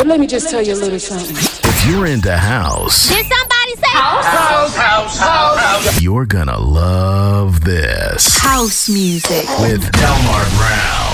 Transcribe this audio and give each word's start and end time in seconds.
But 0.00 0.06
let 0.06 0.18
me 0.18 0.26
just 0.26 0.46
let 0.46 0.52
tell 0.52 0.60
me 0.62 0.66
you 0.66 0.72
just 0.72 0.80
a 0.80 0.84
little 0.86 0.98
something. 0.98 1.36
If 1.36 1.86
you're 1.86 2.06
into 2.06 2.34
house, 2.34 3.10
did 3.10 3.26
somebody 3.26 3.74
say 3.76 3.88
house? 3.88 4.24
House, 4.24 4.74
house, 4.74 5.18
house, 5.18 5.58
house. 5.58 6.00
You're 6.00 6.24
gonna 6.24 6.58
love 6.58 7.64
this 7.64 8.38
house 8.38 8.88
music 8.88 9.46
with 9.58 9.92
Delmar 9.92 10.44
Brown 10.56 11.10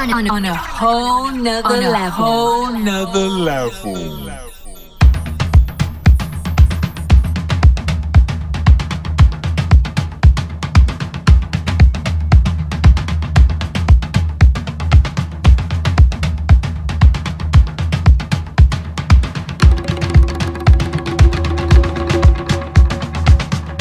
on, 0.00 0.10
on, 0.12 0.28
on 0.28 0.44
a 0.44 0.54
whole 0.54 1.30
nother 1.30 1.66
on 1.66 1.82
a 1.82 1.88
level. 1.88 2.10
Whole 2.10 2.72
nother 2.78 3.26
level. 3.26 4.49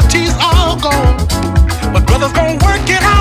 party's 0.00 0.34
all 0.40 0.76
gone. 0.76 1.16
But 1.92 2.06
brother's 2.06 2.32
gonna 2.32 2.64
work 2.64 2.88
it 2.88 3.02
out. 3.02 3.17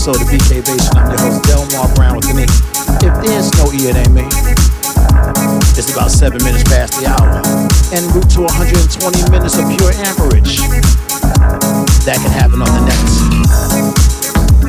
episode 0.00 0.24
of 0.24 0.32
BK 0.32 0.64
Bass. 0.64 0.88
I'm 0.96 1.12
your 1.12 1.20
host, 1.20 1.44
Delmar 1.44 1.94
Brown 1.94 2.16
with 2.16 2.32
me. 2.32 2.44
If 3.04 3.12
there's 3.20 3.52
no 3.60 3.68
E, 3.68 3.92
it 3.92 4.00
ain't 4.00 4.16
me. 4.16 4.24
It's 5.76 5.92
about 5.92 6.10
seven 6.10 6.40
minutes 6.42 6.64
past 6.64 6.96
the 6.96 7.04
hour. 7.04 7.44
En 7.92 8.08
route 8.16 8.32
to 8.32 8.48
120 8.48 8.80
minutes 9.28 9.60
of 9.60 9.68
pure 9.68 9.92
amperage. 10.08 10.64
That 12.08 12.16
can 12.16 12.32
happen 12.32 12.64
on 12.64 12.72
the 12.72 12.80
next. 12.88 13.12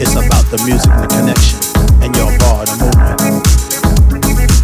It's 0.03 0.19
about 0.19 0.43
the 0.51 0.59
music 0.67 0.91
and 0.91 0.99
the 0.99 1.07
connection 1.07 1.55
and 2.03 2.11
your 2.11 2.27
bar 2.35 2.67
the 2.67 2.75
movement. 2.83 3.47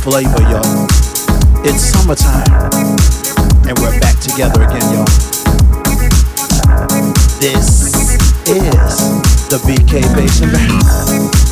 Flavor, 0.04 0.44
y'all. 0.52 0.84
It's 1.64 1.80
summertime. 1.96 2.44
And 3.64 3.80
we're 3.80 3.98
back 4.04 4.19
together 4.19 4.68
again, 4.68 4.84
y'all. 4.92 5.08
This 7.40 7.96
is 8.49 9.47
the 9.49 9.57
BK 9.65 10.15
Basement. 10.15 11.46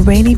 Rainy 0.00 0.34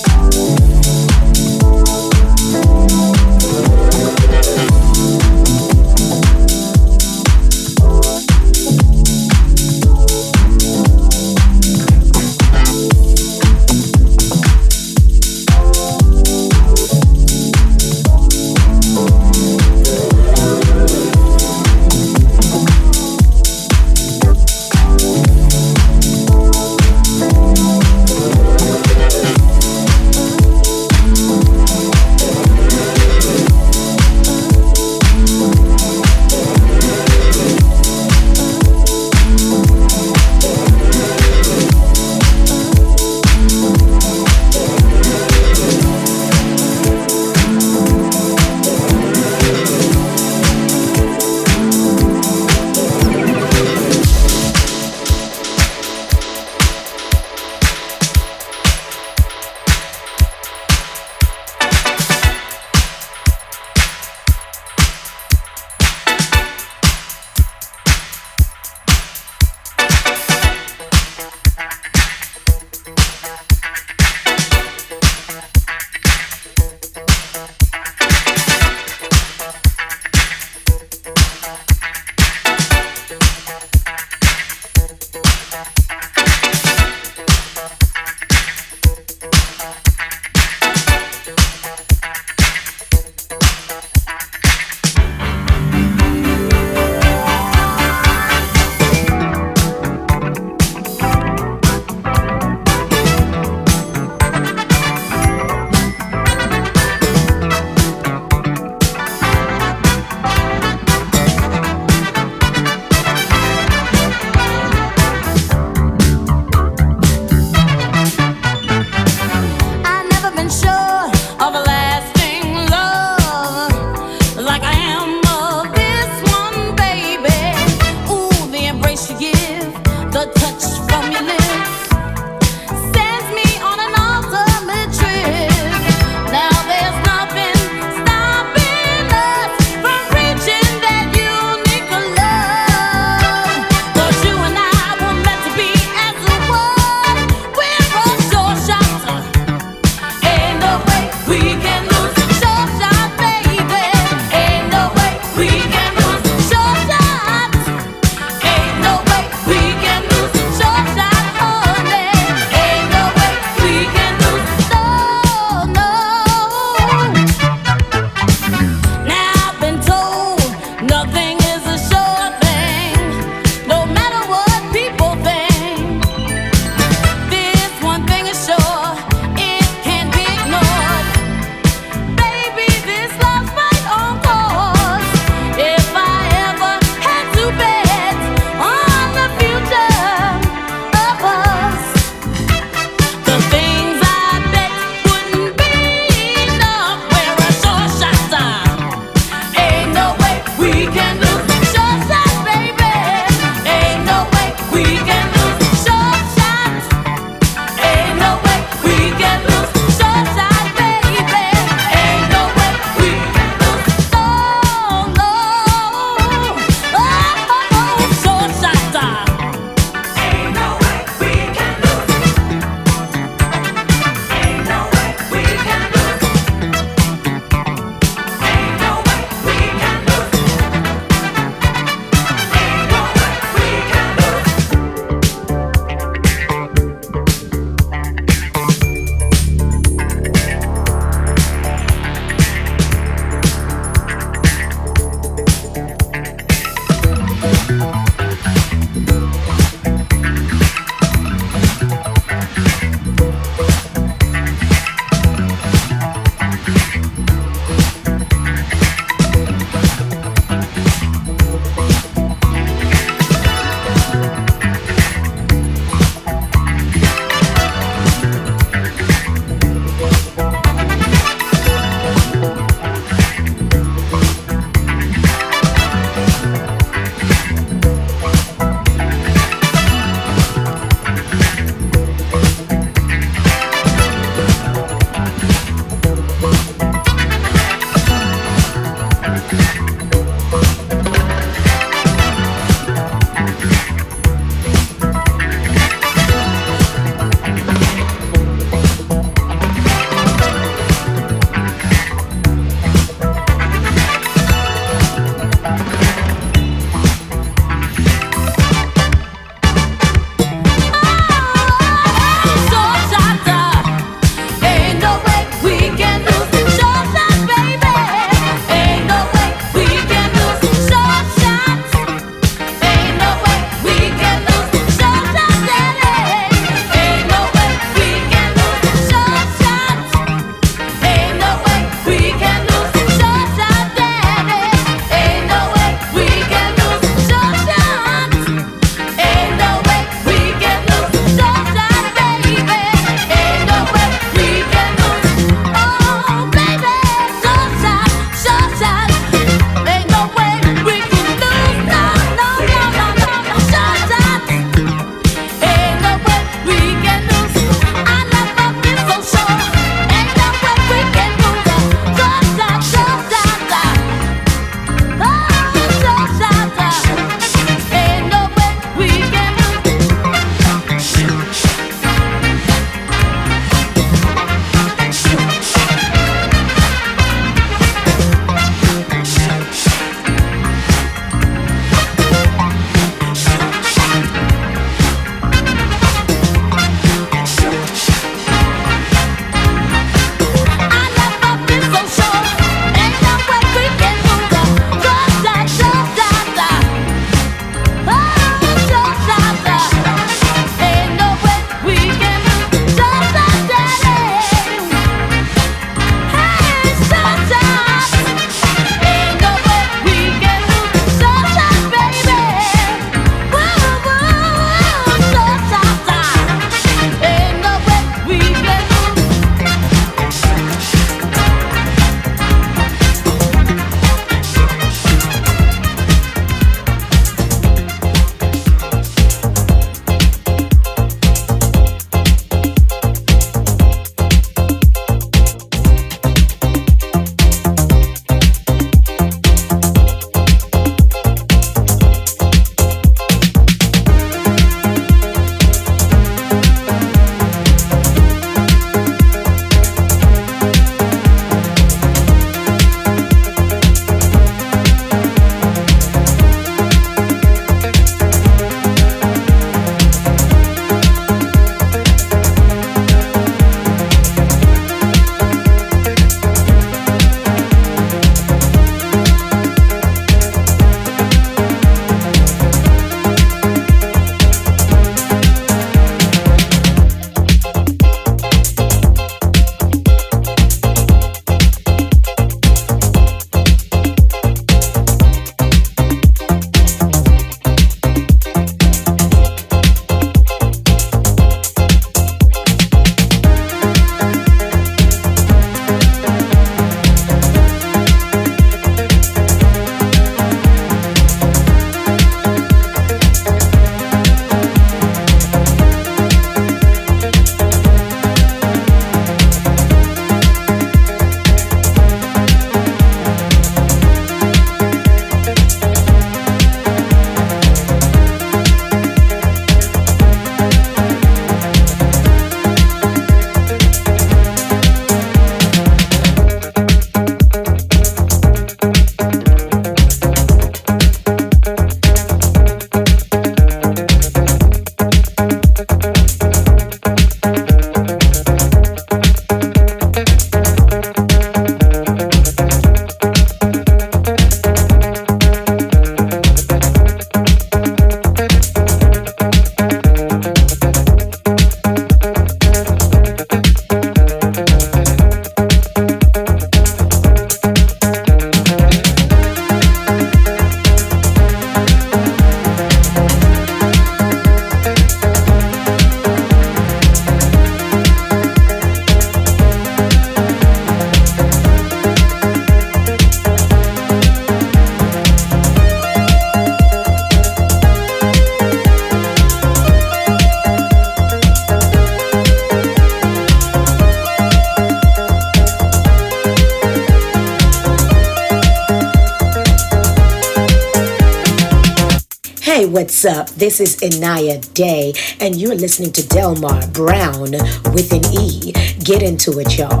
Hey, 592.72 592.86
what's 592.86 593.26
up? 593.26 593.50
This 593.50 593.80
is 593.80 593.96
Inaya 593.96 594.72
Day, 594.72 595.12
and 595.40 595.54
you're 595.56 595.74
listening 595.74 596.10
to 596.12 596.26
Delmar 596.26 596.86
Brown 596.86 597.50
with 597.92 598.10
an 598.14 598.24
E. 598.32 598.72
Get 599.04 599.22
into 599.22 599.58
it, 599.58 599.76
y'all. 599.76 600.00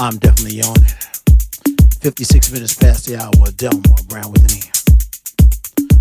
I'm 0.00 0.16
definitely 0.16 0.62
on 0.62 0.76
it. 0.76 0.96
56 2.00 2.52
minutes 2.52 2.74
past 2.74 3.04
the 3.04 3.20
hour, 3.20 3.52
Delmar 3.52 4.00
Brown 4.08 4.32
with 4.32 4.48
an 4.48 4.56
E. 4.56 4.64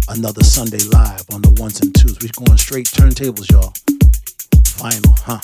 Another 0.07 0.41
Sunday 0.41 0.79
live 0.87 1.25
on 1.33 1.41
the 1.41 1.51
ones 1.59 1.81
and 1.81 1.93
twos. 1.93 2.17
We're 2.23 2.31
going 2.31 2.57
straight 2.57 2.87
turntables, 2.87 3.51
y'all. 3.51 3.73
Final, 4.79 5.11
huh? 5.19 5.43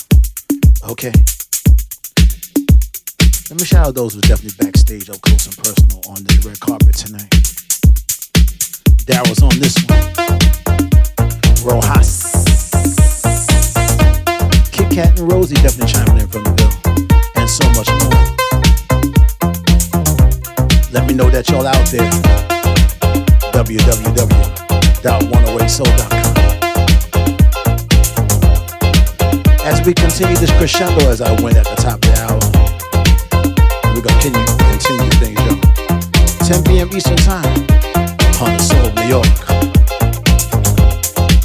Okay. 0.88 1.12
Let 3.52 3.60
me 3.60 3.66
shout 3.68 3.88
out 3.88 3.94
those 3.94 4.14
who 4.14 4.22
definitely 4.22 4.56
backstage 4.64 5.10
up 5.10 5.20
close 5.20 5.48
and 5.48 5.58
personal 5.60 6.00
on 6.08 6.24
this 6.24 6.46
red 6.46 6.58
carpet 6.62 6.96
tonight. 6.96 7.28
Daryl's 9.04 9.44
on 9.44 9.52
this 9.60 9.76
one. 9.84 10.00
Rojas. 11.60 12.32
Kit 14.72 14.88
Kat 14.96 15.20
and 15.20 15.30
Rosie 15.30 15.56
definitely 15.56 15.92
chiming 15.92 16.24
in 16.24 16.28
from 16.30 16.48
the 16.48 16.56
bill. 16.56 16.72
And 17.36 17.50
so 17.50 17.68
much 17.76 17.92
more. 18.00 18.35
Let 20.96 21.04
me 21.08 21.14
know 21.14 21.30
that 21.30 21.50
y'all 21.52 21.68
out 21.68 21.86
there. 21.92 22.10
www.108soul.com. 23.52 26.36
As 29.68 29.84
we 29.86 29.94
continue 29.94 30.38
this 30.40 30.52
crescendo 30.56 31.12
as 31.12 31.20
I 31.20 31.36
went 31.44 31.58
at 31.58 31.66
the 31.68 31.76
top 31.76 31.96
of 32.00 32.08
the 32.08 32.16
hour, 32.24 32.40
we're 33.92 34.08
gonna 34.08 34.24
continue, 34.24 34.40
continue 34.72 35.12
things, 35.20 35.36
yo. 35.44 35.60
10 36.48 36.64
p.m. 36.64 36.88
Eastern 36.96 37.20
Time 37.28 37.44
on 38.40 38.56
the 38.56 38.64
Soul 38.64 38.88
of 38.88 38.96
New 38.96 39.12
York. 39.12 39.28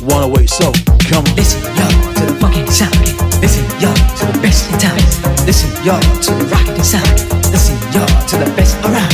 108 0.07 0.47
Soul, 0.47 0.79
come. 1.11 1.27
Listen, 1.35 1.59
y'all, 1.75 1.91
to 2.15 2.23
the 2.31 2.39
funky 2.39 2.63
sound. 2.71 2.95
Listen, 3.43 3.67
y'all, 3.83 3.99
to 4.15 4.31
the 4.31 4.39
best 4.39 4.71
in 4.71 4.79
town. 4.79 4.95
Listen, 5.43 5.75
y'all, 5.83 5.99
to 6.23 6.39
the 6.39 6.47
rockin' 6.55 6.87
sound. 6.87 7.19
Listen, 7.51 7.75
y'all, 7.91 8.07
to 8.31 8.39
the 8.39 8.47
best 8.55 8.79
around. 8.87 9.11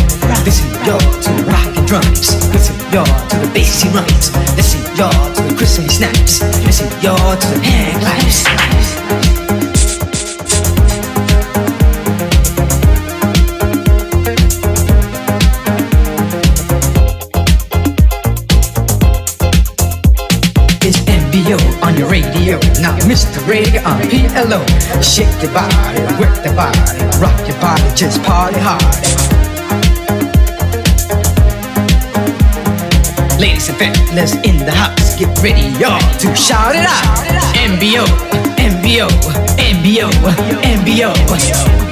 Listen, 0.47 0.71
y'all, 0.87 1.01
to 1.01 1.31
the 1.33 1.43
rockin' 1.51 1.85
drums. 1.87 2.31
Listen, 2.55 2.77
y'all, 2.93 3.05
to 3.05 3.37
the 3.37 3.51
bassy 3.53 3.89
rhymes. 3.89 4.31
Listen, 4.55 4.81
y'all, 4.95 5.11
to 5.35 5.43
the 5.43 5.53
crispy 5.59 5.89
snaps. 5.89 6.41
Listen, 6.65 6.87
y'all, 7.03 7.37
to 7.37 7.47
the 7.49 7.59
hand 7.67 8.01
claps. 8.01 8.47
On 21.83 21.97
your 21.97 22.09
radio. 22.09 22.59
Now, 22.81 22.97
Mr. 23.07 23.39
Reggae 23.47 23.85
on 23.87 24.01
PLO. 24.11 24.61
Shake 25.03 25.41
your 25.41 25.53
body, 25.53 26.01
work 26.19 26.35
the 26.43 26.53
body, 26.57 27.21
rock 27.21 27.39
your 27.47 27.61
body, 27.61 27.95
just 27.95 28.21
party 28.25 28.59
hard. 28.59 29.16
Ladies 33.39 33.69
and 33.69 33.77
fellas 33.77 34.35
in 34.37 34.57
the 34.65 34.73
house, 34.73 35.15
get 35.17 35.29
ready, 35.43 35.69
y'all, 35.79 36.01
to 36.21 36.35
shout 36.35 36.75
it 36.75 36.87
out. 36.87 37.27
MBO, 37.55 38.07
MBO, 38.57 39.09
MBO, 39.59 40.11
MBO. 40.63 41.86